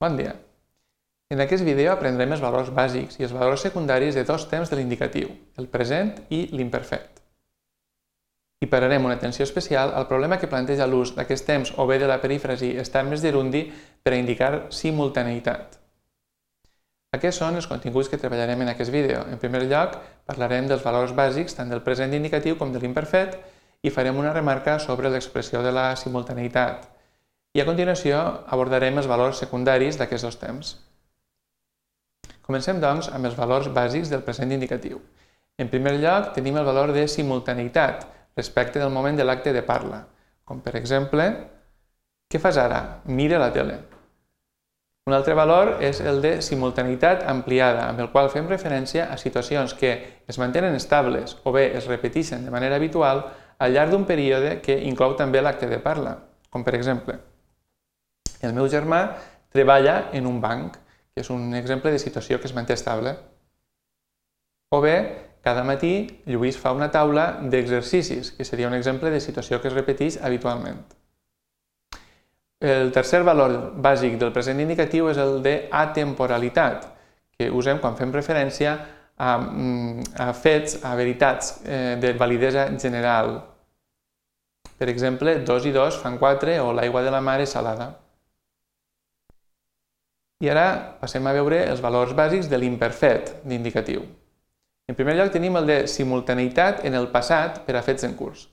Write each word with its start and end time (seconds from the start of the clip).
Bon 0.00 0.14
dia! 0.16 0.36
En 1.34 1.40
aquest 1.42 1.64
vídeo 1.66 1.90
aprendrem 1.90 2.30
els 2.30 2.42
valors 2.42 2.68
bàsics 2.70 3.16
i 3.18 3.24
els 3.26 3.32
valors 3.34 3.64
secundaris 3.66 4.14
de 4.14 4.22
dos 4.24 4.44
temps 4.46 4.70
de 4.70 4.76
l'indicatiu, 4.78 5.32
el 5.58 5.66
present 5.72 6.12
i 6.30 6.44
l'imperfect. 6.52 7.16
I 8.62 8.68
pararem 8.70 9.08
una 9.08 9.16
atenció 9.18 9.42
especial 9.42 9.90
al 9.98 10.06
problema 10.06 10.36
que 10.38 10.46
planteja 10.52 10.86
l'ús 10.86 11.16
d'aquest 11.16 11.46
temps 11.48 11.72
o 11.76 11.86
bé 11.90 11.96
de 11.98 12.06
la 12.06 12.20
perífrasi 12.22 12.68
estar 12.78 13.02
més 13.08 13.24
gerundi 13.24 13.64
per 14.04 14.12
a 14.12 14.20
indicar 14.20 14.50
simultaneïtat. 14.80 15.74
Aquests 17.18 17.42
són 17.42 17.58
els 17.58 17.66
continguts 17.66 18.10
que 18.12 18.20
treballarem 18.22 18.62
en 18.62 18.70
aquest 18.74 18.94
vídeo. 18.94 19.24
En 19.26 19.42
primer 19.42 19.64
lloc, 19.64 19.96
parlarem 20.30 20.68
dels 20.70 20.84
valors 20.86 21.16
bàsics 21.22 21.58
tant 21.58 21.74
del 21.74 21.82
present 21.82 22.14
indicatiu 22.14 22.54
com 22.54 22.70
de 22.70 22.78
l'imperfect 22.78 23.34
i 23.82 23.90
farem 23.90 24.22
una 24.22 24.36
remarca 24.38 24.78
sobre 24.78 25.10
l'expressió 25.10 25.64
de 25.66 25.74
la 25.74 25.88
simultaneïtat. 25.96 26.86
I 27.58 27.60
a 27.60 27.64
continuació 27.66 28.18
abordarem 28.54 29.00
els 29.00 29.08
valors 29.10 29.40
secundaris 29.42 29.96
d'aquests 29.98 30.24
dos 30.28 30.36
temps. 30.38 30.68
Comencem, 32.46 32.78
doncs, 32.78 33.08
amb 33.10 33.26
els 33.26 33.34
valors 33.34 33.66
bàsics 33.74 34.12
del 34.12 34.20
present 34.22 34.52
indicatiu. 34.54 35.00
En 35.58 35.66
primer 35.72 35.96
lloc, 35.98 36.28
tenim 36.36 36.54
el 36.60 36.68
valor 36.68 36.92
de 36.94 37.08
simultaneïtat 37.10 38.04
respecte 38.38 38.78
del 38.78 38.92
moment 38.94 39.18
de 39.18 39.26
l'acte 39.26 39.50
de 39.56 39.64
parla, 39.66 40.04
com 40.46 40.60
per 40.62 40.76
exemple, 40.78 41.24
què 42.30 42.38
fas 42.38 42.60
ara? 42.62 42.78
Mira 43.10 43.40
la 43.42 43.48
tele. 43.56 43.80
Un 45.10 45.16
altre 45.16 45.34
valor 45.34 45.82
és 45.82 45.98
el 45.98 46.22
de 46.22 46.36
simultaneïtat 46.46 47.24
ampliada, 47.32 47.88
amb 47.88 48.04
el 48.04 48.12
qual 48.12 48.30
fem 48.30 48.46
referència 48.46 49.08
a 49.10 49.16
situacions 49.18 49.74
que 49.74 49.96
es 50.30 50.38
mantenen 50.38 50.78
estables 50.78 51.34
o 51.42 51.56
bé 51.56 51.72
es 51.80 51.90
repeteixen 51.90 52.46
de 52.46 52.54
manera 52.54 52.78
habitual 52.78 53.24
al 53.58 53.74
llarg 53.74 53.90
d'un 53.96 54.06
període 54.06 54.60
que 54.62 54.78
inclou 54.92 55.18
també 55.18 55.42
l'acte 55.42 55.66
de 55.66 55.82
parla, 55.82 56.14
com 56.54 56.62
per 56.62 56.76
exemple, 56.78 57.18
el 58.42 58.54
meu 58.54 58.68
germà 58.70 59.00
treballa 59.54 60.10
en 60.12 60.26
un 60.26 60.40
banc, 60.40 60.76
que 61.14 61.24
és 61.24 61.30
un 61.34 61.54
exemple 61.58 61.90
de 61.90 61.98
situació 61.98 62.38
que 62.38 62.46
es 62.46 62.54
manté 62.54 62.76
estable. 62.78 63.16
O 64.70 64.80
bé, 64.84 64.98
cada 65.42 65.64
matí 65.64 66.22
Lluís 66.26 66.58
fa 66.60 66.74
una 66.76 66.90
taula 66.92 67.38
d'exercicis, 67.42 68.32
que 68.36 68.44
seria 68.44 68.68
un 68.68 68.76
exemple 68.76 69.10
de 69.10 69.20
situació 69.20 69.62
que 69.62 69.70
es 69.70 69.74
repeteix 69.74 70.20
habitualment. 70.22 70.84
El 72.60 72.90
tercer 72.92 73.22
valor 73.22 73.52
bàsic 73.78 74.16
del 74.18 74.32
present 74.34 74.60
indicatiu 74.60 75.08
és 75.10 75.18
el 75.22 75.38
de 75.42 75.54
atemporalitat, 75.70 76.88
que 77.38 77.50
usem 77.54 77.78
quan 77.78 77.94
fem 77.96 78.12
referència 78.12 78.72
a, 79.16 79.36
mm, 79.38 80.08
a 80.18 80.32
fets, 80.34 80.80
a 80.84 80.94
veritats 80.98 81.60
eh, 81.64 81.96
de 82.00 82.12
validesa 82.18 82.66
general. 82.78 83.38
Per 84.78 84.88
exemple, 84.90 85.38
dos 85.46 85.66
i 85.66 85.72
dos 85.72 85.98
fan 86.02 86.18
quatre 86.18 86.58
o 86.60 86.72
l'aigua 86.72 87.02
de 87.02 87.14
la 87.14 87.22
mar 87.22 87.40
és 87.40 87.54
salada. 87.54 87.88
I 90.38 90.50
ara 90.52 90.66
passem 91.00 91.26
a 91.26 91.34
veure 91.34 91.64
els 91.66 91.82
valors 91.82 92.14
bàsics 92.14 92.46
de 92.50 92.58
l'imperfet 92.60 93.34
d'indicatiu. 93.48 94.04
En 94.88 94.96
primer 94.96 95.16
lloc 95.18 95.32
tenim 95.34 95.56
el 95.58 95.66
de 95.68 95.78
simultaneïtat 95.90 96.84
en 96.88 96.94
el 96.96 97.10
passat 97.12 97.60
per 97.66 97.76
a 97.76 97.82
fets 97.84 98.06
en 98.06 98.14
curs. 98.16 98.46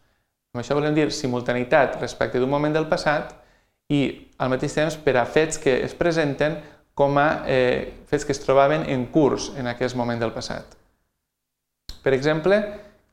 Amb 0.55 0.63
això 0.63 0.75
volem 0.75 0.95
dir 0.95 1.11
simultaneïtat 1.11 1.99
respecte 2.01 2.39
d'un 2.39 2.49
moment 2.49 2.73
del 2.73 2.89
passat 2.91 3.35
i 3.93 4.01
al 4.41 4.49
mateix 4.51 4.73
temps 4.75 4.97
per 4.97 5.15
a 5.19 5.27
fets 5.29 5.61
que 5.61 5.77
es 5.85 5.93
presenten 5.95 6.57
com 6.95 7.19
a 7.19 7.43
eh, 7.51 7.93
fets 8.09 8.25
que 8.25 8.33
es 8.33 8.41
trobaven 8.41 8.87
en 8.89 9.05
curs 9.11 9.51
en 9.59 9.67
aquest 9.67 9.95
moment 9.99 10.19
del 10.19 10.33
passat. 10.33 10.75
Per 12.01 12.13
exemple, 12.15 12.59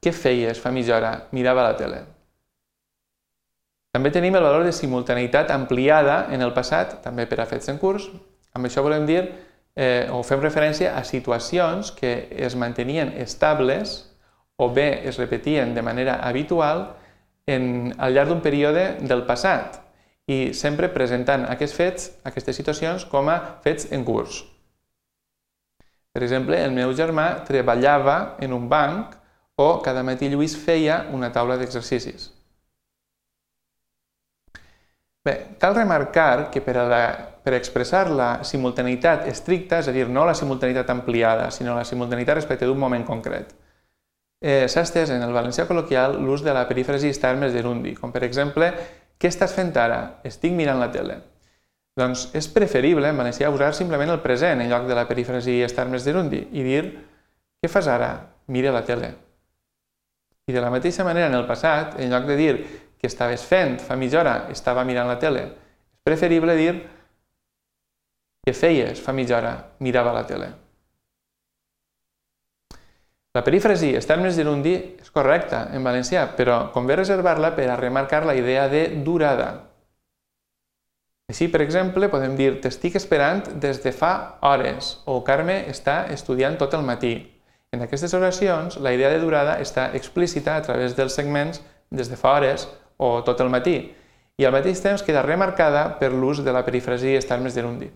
què 0.02 0.12
feies 0.14 0.60
fa 0.62 0.72
mitja 0.72 0.96
hora? 0.96 1.12
Mirava 1.36 1.68
la 1.68 1.76
tele. 1.76 2.02
També 3.92 4.10
tenim 4.10 4.34
el 4.38 4.46
valor 4.46 4.64
de 4.64 4.72
simultaneïtat 4.72 5.50
ampliada 5.52 6.26
en 6.32 6.40
el 6.40 6.54
passat, 6.56 7.02
també 7.04 7.26
per 7.28 7.42
a 7.42 7.46
fets 7.46 7.68
en 7.68 7.78
curs. 7.78 8.08
Amb 8.52 8.68
això 8.68 8.84
volem 8.84 9.06
dir, 9.08 9.22
eh, 9.74 10.08
o 10.12 10.22
fem 10.22 10.40
referència 10.42 10.96
a 10.96 11.04
situacions 11.04 11.92
que 11.96 12.28
es 12.30 12.56
mantenien 12.56 13.14
estables 13.16 13.94
o 14.56 14.68
bé 14.68 15.06
es 15.08 15.18
repetien 15.18 15.74
de 15.74 15.82
manera 15.82 16.18
habitual 16.22 16.90
en, 17.46 17.94
al 17.98 18.12
llarg 18.14 18.30
d'un 18.30 18.42
període 18.44 18.98
del 19.00 19.24
passat 19.26 19.80
i 20.30 20.52
sempre 20.54 20.92
presentant 20.92 21.46
aquests 21.50 21.74
fets, 21.76 22.10
aquestes 22.28 22.56
situacions, 22.56 23.04
com 23.04 23.28
a 23.28 23.38
fets 23.64 23.88
en 23.90 24.04
curs. 24.04 24.44
Per 26.12 26.22
exemple, 26.22 26.58
el 26.60 26.72
meu 26.76 26.92
germà 26.94 27.42
treballava 27.48 28.36
en 28.44 28.52
un 28.52 28.68
banc 28.68 29.16
o 29.56 29.80
cada 29.84 30.04
matí 30.04 30.28
Lluís 30.28 30.54
feia 30.56 31.06
una 31.12 31.32
taula 31.32 31.56
d'exercicis. 31.56 32.31
Bé, 35.24 35.54
cal 35.58 35.74
remarcar 35.76 36.50
que 36.50 36.60
per 36.60 36.74
a, 36.80 36.84
la, 36.90 37.02
per 37.44 37.54
expressar 37.54 38.08
la 38.10 38.30
simultaneïtat 38.42 39.28
estricta, 39.30 39.78
és 39.78 39.86
a 39.86 39.94
dir, 39.94 40.08
no 40.10 40.24
la 40.26 40.34
simultaneïtat 40.34 40.90
ampliada, 40.90 41.50
sinó 41.54 41.76
la 41.78 41.84
simultaneïtat 41.86 42.40
respecte 42.40 42.66
d'un 42.66 42.80
moment 42.80 43.04
concret, 43.06 43.52
eh, 44.42 44.66
s'ha 44.66 44.82
estès 44.82 45.12
en 45.14 45.22
el 45.22 45.34
valencià 45.36 45.68
col·loquial 45.68 46.18
l'ús 46.18 46.42
de 46.42 46.54
la 46.56 46.66
perífrasi 46.66 47.12
estar 47.14 47.36
més 47.38 47.54
gerundi, 47.54 47.94
com 47.94 48.10
per 48.10 48.24
exemple, 48.26 48.72
què 49.14 49.30
estàs 49.30 49.54
fent 49.54 49.70
ara? 49.78 50.18
Estic 50.26 50.58
mirant 50.58 50.82
la 50.82 50.90
tele. 50.90 51.20
Doncs 51.94 52.32
és 52.34 52.48
preferible 52.50 53.06
en 53.12 53.18
valencià 53.20 53.50
usar 53.52 53.70
simplement 53.78 54.10
el 54.10 54.22
present 54.24 54.60
en 54.60 54.70
lloc 54.72 54.88
de 54.88 54.96
la 54.98 55.06
perífrasi 55.06 55.60
estar 55.62 55.86
més 55.86 56.02
gerundi 56.02 56.40
i 56.50 56.64
dir, 56.66 56.86
què 57.62 57.70
fas 57.70 57.86
ara? 57.86 58.14
Mira 58.50 58.72
la 58.74 58.82
tele. 58.82 59.12
I 60.50 60.56
de 60.56 60.60
la 60.64 60.72
mateixa 60.74 61.04
manera 61.06 61.28
en 61.30 61.36
el 61.38 61.46
passat, 61.46 61.94
en 62.02 62.10
lloc 62.10 62.26
de 62.26 62.36
dir 62.40 62.54
que 63.02 63.10
estaves 63.10 63.42
fent 63.42 63.80
fa 63.82 63.96
mitja 63.98 64.20
hora, 64.20 64.34
estava 64.54 64.84
mirant 64.86 65.08
la 65.10 65.18
tele. 65.18 65.42
És 65.90 66.04
preferible 66.06 66.54
dir 66.54 66.70
què 68.46 68.54
feies 68.54 69.02
fa 69.02 69.12
mitja 69.12 69.40
hora, 69.40 69.56
mirava 69.82 70.14
la 70.14 70.22
tele. 70.26 70.52
La 73.34 73.42
perífrasi 73.42 73.90
més 74.20 74.36
gerundi 74.36 74.74
és 75.00 75.10
correcta 75.10 75.64
en 75.74 75.82
valencià, 75.82 76.28
però 76.36 76.70
convé 76.70 76.96
reservar-la 77.00 77.54
per 77.56 77.68
a 77.70 77.76
remarcar 77.80 78.22
la 78.24 78.36
idea 78.36 78.68
de 78.68 78.86
durada. 79.02 79.48
Així, 81.32 81.48
per 81.48 81.62
exemple, 81.64 82.10
podem 82.12 82.36
dir 82.36 82.60
t'estic 82.60 82.94
esperant 83.00 83.42
des 83.58 83.80
de 83.82 83.90
fa 83.90 84.38
hores 84.42 84.98
o 85.06 85.22
Carme 85.24 85.64
està 85.66 86.04
estudiant 86.12 86.58
tot 86.60 86.74
el 86.76 86.84
matí. 86.84 87.14
En 87.72 87.80
aquestes 87.82 88.12
oracions, 88.14 88.76
la 88.76 88.92
idea 88.92 89.08
de 89.08 89.18
durada 89.18 89.56
està 89.64 89.88
explícita 89.96 90.54
a 90.54 90.62
través 90.62 90.94
dels 90.94 91.16
segments 91.16 91.62
des 91.90 92.12
de 92.12 92.20
fa 92.20 92.36
hores 92.36 92.68
o 93.02 93.10
tot 93.26 93.40
el 93.42 93.50
matí, 93.50 93.76
i 94.38 94.46
al 94.46 94.54
mateix 94.54 94.80
temps 94.82 95.02
queda 95.06 95.24
remarcada 95.26 95.84
per 95.98 96.12
l'ús 96.12 96.40
de 96.46 96.54
la 96.54 96.62
perifrasi 96.66 97.16
estar 97.18 97.40
més 97.42 97.56
gerundi. 97.58 97.90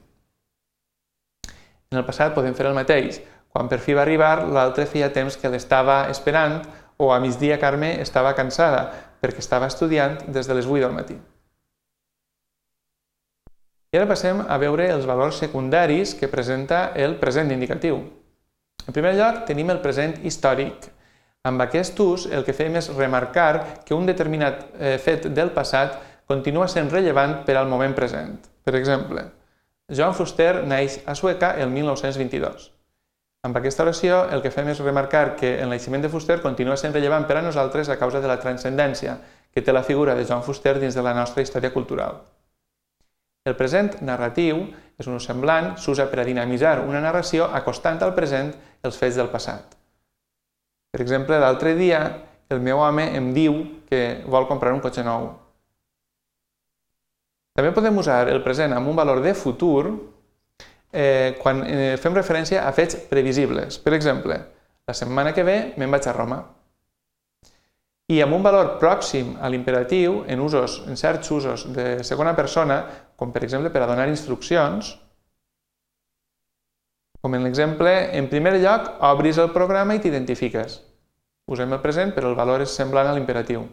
En 1.93 2.01
el 2.01 2.07
passat 2.07 2.35
podem 2.35 2.55
fer 2.59 2.67
el 2.69 2.77
mateix. 2.77 3.21
Quan 3.55 3.71
per 3.71 3.79
fi 3.81 3.95
va 3.97 4.03
arribar, 4.03 4.43
l'altre 4.53 4.85
feia 4.91 5.13
temps 5.15 5.39
que 5.41 5.49
l'estava 5.49 6.03
esperant 6.13 6.59
o 6.99 7.13
a 7.13 7.21
migdia 7.23 7.61
Carme 7.63 7.95
estava 8.03 8.35
cansada 8.37 8.83
perquè 9.23 9.41
estava 9.41 9.69
estudiant 9.71 10.19
des 10.29 10.49
de 10.49 10.57
les 10.59 10.67
8 10.67 10.83
del 10.85 10.97
matí. 10.97 11.17
I 13.95 14.01
ara 14.01 14.09
passem 14.11 14.43
a 14.43 14.59
veure 14.61 14.91
els 14.93 15.07
valors 15.09 15.39
secundaris 15.41 16.13
que 16.19 16.29
presenta 16.29 16.91
el 16.95 17.17
present 17.23 17.53
indicatiu. 17.55 18.03
En 18.85 18.93
primer 18.93 19.15
lloc, 19.17 19.45
tenim 19.49 19.71
el 19.73 19.81
present 19.81 20.19
històric, 20.27 20.91
amb 21.47 21.63
aquest 21.63 21.99
ús 22.03 22.27
el 22.35 22.45
que 22.47 22.55
fem 22.57 22.75
és 22.81 22.89
remarcar 22.97 23.83
que 23.87 23.95
un 23.95 24.07
determinat 24.09 24.65
eh, 24.79 24.97
fet 24.99 25.29
del 25.31 25.53
passat 25.55 26.01
continua 26.27 26.67
sent 26.67 26.91
rellevant 26.91 27.43
per 27.47 27.55
al 27.57 27.69
moment 27.71 27.95
present. 27.95 28.35
Per 28.67 28.75
exemple, 28.75 29.23
Joan 29.87 30.17
Fuster 30.19 30.65
neix 30.67 30.99
a 31.07 31.15
Sueca 31.15 31.53
el 31.63 31.71
1922. 31.71 32.73
Amb 33.47 33.61
aquesta 33.61 33.85
oració 33.85 34.25
el 34.35 34.43
que 34.43 34.51
fem 34.51 34.73
és 34.73 34.83
remarcar 34.83 35.37
que 35.39 35.53
el 35.63 35.71
naixement 35.71 36.03
de 36.03 36.11
Fuster 36.11 36.41
continua 36.43 36.79
sent 36.81 36.97
rellevant 36.97 37.29
per 37.31 37.39
a 37.39 37.45
nosaltres 37.47 37.89
a 37.89 37.99
causa 38.01 38.21
de 38.25 38.27
la 38.27 38.41
transcendència 38.43 39.21
que 39.55 39.63
té 39.63 39.73
la 39.73 39.85
figura 39.87 40.19
de 40.19 40.27
Joan 40.27 40.43
Fuster 40.43 40.75
dins 40.83 40.99
de 40.99 41.07
la 41.07 41.15
nostra 41.15 41.47
història 41.47 41.71
cultural. 41.71 42.19
El 43.47 43.55
present 43.55 43.93
narratiu 44.03 44.65
és 44.99 45.07
un 45.07 45.23
semblant, 45.23 45.77
s'usa 45.79 46.11
per 46.11 46.25
a 46.25 46.27
dinamitzar 46.27 46.81
una 46.83 47.05
narració 47.05 47.47
acostant 47.55 48.03
al 48.03 48.19
present 48.19 48.51
els 48.83 48.99
fets 48.99 49.15
del 49.23 49.31
passat. 49.31 49.76
Per 50.97 51.03
exemple, 51.05 51.37
l'altre 51.37 51.75
dia 51.77 51.99
el 52.49 52.63
meu 52.65 52.79
home 52.81 53.03
em 53.19 53.27
diu 53.37 53.59
que 53.85 54.23
vol 54.33 54.47
comprar 54.49 54.71
un 54.73 54.81
cotxe 54.81 55.03
nou. 55.05 55.27
També 57.53 57.69
podem 57.77 58.01
usar 58.01 58.23
el 58.33 58.41
present 58.41 58.73
amb 58.73 58.89
un 58.89 58.97
valor 58.97 59.21
de 59.21 59.35
futur 59.37 59.91
eh, 60.89 61.37
quan 61.43 61.61
eh, 61.69 61.99
fem 62.01 62.17
referència 62.17 62.65
a 62.65 62.73
fets 62.73 62.97
previsibles. 63.11 63.77
Per 63.77 63.93
exemple, 63.93 64.39
la 64.89 64.97
setmana 64.97 65.37
que 65.37 65.45
ve 65.45 65.59
me'n 65.77 65.93
vaig 65.93 66.09
a 66.09 66.17
Roma. 66.17 66.41
I 68.09 68.23
amb 68.25 68.39
un 68.39 68.49
valor 68.49 68.79
pròxim 68.81 69.35
a 69.37 69.53
l'imperatiu, 69.53 70.23
en, 70.33 70.41
usos, 70.41 70.79
en 70.89 70.97
certs 70.97 71.29
usos 71.37 71.69
de 71.77 72.05
segona 72.09 72.33
persona, 72.39 72.81
com 73.21 73.37
per 73.37 73.45
exemple 73.45 73.69
per 73.69 73.85
a 73.85 73.93
donar 73.93 74.09
instruccions, 74.09 74.95
com 77.27 77.35
en 77.35 77.43
l'exemple, 77.43 77.91
en 78.15 78.29
primer 78.31 78.53
lloc, 78.63 78.85
obris 79.03 79.41
el 79.43 79.49
programa 79.51 79.97
i 79.97 79.99
t'identifiques. 79.99 80.77
Usem 81.51 81.73
el 81.75 81.81
present, 81.83 82.13
però 82.15 82.29
el 82.31 82.37
valor 82.39 82.63
és 82.63 82.75
semblant 82.79 83.09
a 83.11 83.15
l'imperatiu. 83.17 83.65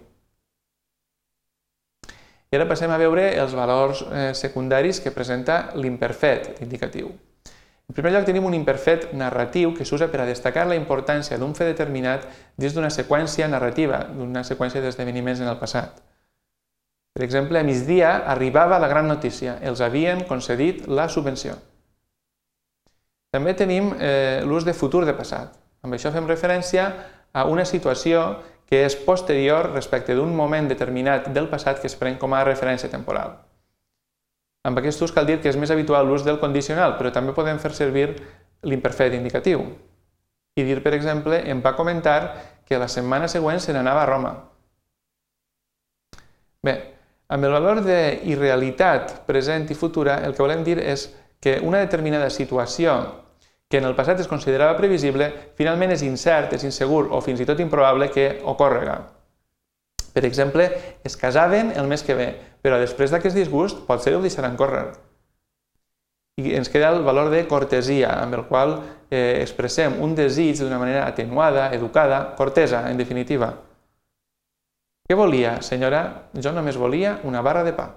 I 2.49 2.57
ara 2.57 2.65
passem 2.65 2.89
a 2.89 2.97
veure 2.97 3.27
els 3.43 3.53
valors 3.53 4.01
eh, 4.07 4.31
secundaris 4.33 4.97
que 5.03 5.13
presenta 5.13 5.57
l'imperfet 5.77 6.63
indicatiu. 6.65 7.11
En 7.13 7.93
primer 7.93 8.15
lloc 8.15 8.25
tenim 8.25 8.47
un 8.49 8.55
imperfet 8.57 9.11
narratiu 9.13 9.75
que 9.77 9.85
s'usa 9.85 10.07
per 10.09 10.23
a 10.23 10.25
destacar 10.25 10.63
la 10.65 10.79
importància 10.79 11.37
d'un 11.37 11.53
fet 11.53 11.69
determinat 11.75 12.25
dins 12.57 12.73
d'una 12.73 12.89
seqüència 12.89 13.51
narrativa, 13.51 13.99
d'una 14.15 14.41
seqüència 14.47 14.81
d'esdeveniments 14.81 15.43
en 15.45 15.51
el 15.51 15.59
passat. 15.61 16.01
Per 17.13 17.21
exemple, 17.21 17.61
a 17.61 17.69
migdia 17.69 18.15
arribava 18.33 18.81
la 18.81 18.89
gran 18.89 19.05
notícia, 19.13 19.59
els 19.61 19.85
havien 19.85 20.25
concedit 20.25 20.87
la 20.89 21.05
subvenció. 21.05 21.59
També 23.33 23.55
tenim 23.57 23.91
eh, 23.97 24.41
l'ús 24.45 24.65
de 24.65 24.75
futur 24.77 25.03
de 25.07 25.15
passat. 25.17 25.55
Amb 25.83 25.97
això 25.97 26.11
fem 26.13 26.27
referència 26.29 26.85
a 27.33 27.45
una 27.49 27.65
situació 27.65 28.27
que 28.69 28.83
és 28.85 28.95
posterior 28.95 29.71
respecte 29.73 30.13
d'un 30.15 30.35
moment 30.37 30.69
determinat 30.69 31.31
del 31.33 31.49
passat 31.49 31.81
que 31.81 31.89
es 31.89 31.97
pren 31.97 32.19
com 32.21 32.33
a 32.33 32.43
referència 32.45 32.91
temporal. 32.91 33.35
Amb 34.63 34.79
aquest 34.79 35.01
ús 35.03 35.11
cal 35.11 35.25
dir 35.27 35.41
que 35.41 35.49
és 35.51 35.57
més 35.59 35.73
habitual 35.73 36.07
l'ús 36.07 36.23
del 36.23 36.39
condicional, 36.39 36.95
però 36.99 37.11
també 37.11 37.33
podem 37.35 37.59
fer 37.59 37.73
servir 37.75 38.07
l'imperfet 38.63 39.17
indicatiu. 39.17 39.65
I 40.55 40.63
dir, 40.63 40.79
per 40.85 40.93
exemple, 40.93 41.41
em 41.49 41.59
va 41.65 41.75
comentar 41.75 42.19
que 42.69 42.79
la 42.79 42.87
setmana 42.87 43.27
següent 43.27 43.59
se 43.59 43.73
n'anava 43.73 44.05
a 44.05 44.07
Roma. 44.07 44.33
Bé, 46.63 46.77
amb 47.33 47.49
el 47.49 47.51
valor 47.57 47.81
d'irrealitat 47.83 49.25
present 49.27 49.67
i 49.73 49.75
futura, 49.75 50.21
el 50.23 50.37
que 50.37 50.45
volem 50.45 50.63
dir 50.63 50.77
és 50.79 51.09
que 51.43 51.57
una 51.59 51.81
determinada 51.83 52.29
situació 52.31 52.95
que 53.67 53.79
en 53.81 53.87
el 53.89 53.95
passat 53.97 54.21
es 54.21 54.29
considerava 54.31 54.77
previsible, 54.77 55.27
finalment 55.57 55.91
és 55.91 56.03
incert, 56.07 56.53
és 56.55 56.63
insegur 56.63 57.07
o 57.11 57.19
fins 57.25 57.41
i 57.41 57.47
tot 57.49 57.59
improbable 57.59 58.07
que 58.13 58.27
ocorrega. 58.47 58.99
Per 60.13 60.23
exemple, 60.23 60.67
es 61.03 61.17
casaven 61.17 61.73
el 61.75 61.89
mes 61.89 62.05
que 62.05 62.15
ve, 62.15 62.27
però 62.61 62.77
després 62.79 63.11
d'aquest 63.11 63.35
disgust 63.35 63.81
potser 63.87 64.13
ho 64.15 64.21
deixaran 64.21 64.55
córrer. 64.55 64.85
I 66.37 66.53
ens 66.55 66.69
queda 66.69 66.93
el 66.93 67.01
valor 67.03 67.31
de 67.33 67.41
cortesia, 67.49 68.13
amb 68.21 68.37
el 68.37 68.45
qual 68.45 68.77
eh, 69.09 69.41
expressem 69.41 69.97
un 70.05 70.13
desig 70.15 70.61
d'una 70.61 70.79
manera 70.79 71.07
atenuada, 71.09 71.71
educada, 71.73 72.21
cortesa, 72.37 72.85
en 72.93 73.01
definitiva. 73.01 73.51
Què 75.09 75.17
volia, 75.17 75.57
senyora? 75.65 76.29
Jo 76.39 76.53
només 76.55 76.79
volia 76.79 77.17
una 77.27 77.41
barra 77.41 77.65
de 77.65 77.75
pa. 77.75 77.89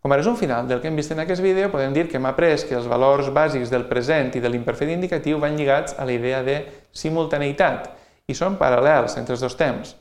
Com 0.00 0.12
a 0.12 0.16
resum 0.16 0.36
final 0.38 0.68
del 0.68 0.80
que 0.80 0.88
hem 0.88 0.96
vist 0.96 1.10
en 1.10 1.20
aquest 1.24 1.42
vídeo, 1.42 1.72
podem 1.72 1.92
dir 1.92 2.06
que 2.08 2.20
hem 2.20 2.26
après 2.30 2.62
que 2.68 2.76
els 2.78 2.86
valors 2.86 3.32
bàsics 3.34 3.70
del 3.70 3.88
present 3.90 4.30
i 4.38 4.42
de 4.42 4.50
l'imperfet 4.50 4.92
indicatiu 4.94 5.40
van 5.42 5.56
lligats 5.58 5.96
a 5.98 6.06
la 6.06 6.14
idea 6.14 6.44
de 6.46 6.60
simultaneïtat 6.94 7.88
i 8.30 8.36
són 8.38 8.58
paral·lels 8.60 9.16
entre 9.18 9.34
els 9.34 9.42
dos 9.42 9.56
temps. 9.58 9.96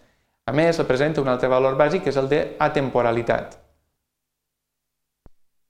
A 0.47 0.53
més, 0.53 0.77
el 0.79 0.85
presenta 0.85 1.21
un 1.21 1.31
altre 1.31 1.49
valor 1.49 1.75
bàsic, 1.75 2.03
que 2.03 2.13
és 2.13 2.19
el 2.21 2.29
d'atemporalitat. 2.29 3.57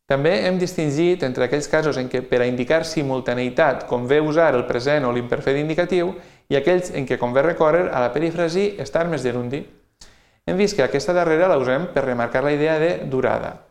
També 0.07 0.33
hem 0.47 0.59
distingit 0.59 1.24
entre 1.27 1.47
aquells 1.47 1.68
casos 1.68 1.97
en 2.00 2.07
què 2.07 2.21
per 2.24 2.39
a 2.39 2.47
indicar 2.47 2.85
simultaneïtat 2.88 3.88
convé 3.89 4.21
usar 4.24 4.53
el 4.56 4.63
present 4.68 5.03
o 5.03 5.12
l'imperfet 5.12 5.59
indicatiu 5.59 6.13
i 6.47 6.56
aquells 6.56 6.94
en 6.95 7.07
què 7.07 7.18
convé 7.19 7.44
recórrer 7.44 7.89
a 7.91 8.03
la 8.06 8.13
perífrasi 8.13 8.69
estar 8.79 9.03
més 9.12 9.24
gerundi. 9.24 9.65
Hem 10.47 10.59
vist 10.59 10.77
que 10.77 10.85
aquesta 10.85 11.15
darrera 11.15 11.51
la 11.51 11.59
usem 11.59 11.89
per 11.91 12.06
remarcar 12.06 12.44
la 12.44 12.56
idea 12.56 12.79
de 12.79 12.94
durada. 13.12 13.67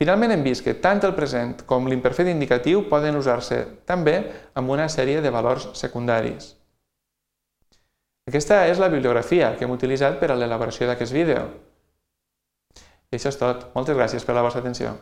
Finalment 0.00 0.32
hem 0.32 0.44
vist 0.46 0.64
que 0.64 0.72
tant 0.80 1.02
el 1.04 1.12
present 1.12 1.58
com 1.68 1.88
l'imperfet 1.90 2.30
indicatiu 2.30 2.86
poden 2.88 3.18
usar-se 3.18 3.58
també 3.90 4.14
amb 4.56 4.72
una 4.72 4.88
sèrie 4.88 5.20
de 5.20 5.32
valors 5.34 5.66
secundaris. 5.76 6.54
Aquesta 8.30 8.62
és 8.70 8.80
la 8.80 8.88
bibliografia 8.88 9.52
que 9.58 9.66
hem 9.66 9.74
utilitzat 9.74 10.16
per 10.16 10.30
a 10.32 10.38
l'elaboració 10.40 10.88
d'aquest 10.88 11.12
vídeo. 11.12 11.44
I 13.10 13.18
això 13.18 13.28
és 13.28 13.40
tot. 13.40 13.68
Moltes 13.74 13.98
gràcies 13.98 14.24
per 14.24 14.38
la 14.38 14.46
vostra 14.46 14.64
atenció. 14.64 14.94